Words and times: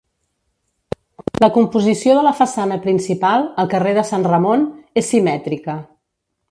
La 1.43 1.49
composició 1.57 2.15
de 2.19 2.23
la 2.29 2.33
façana 2.41 2.79
principal, 2.89 3.47
al 3.65 3.73
carrer 3.77 3.95
de 4.01 4.09
Sant 4.13 4.29
Ramon, 4.33 4.69
és 5.03 5.13
simètrica. 5.15 5.83